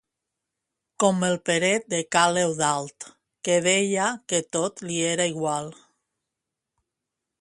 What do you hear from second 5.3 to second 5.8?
igual.